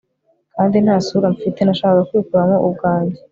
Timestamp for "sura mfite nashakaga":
1.05-2.07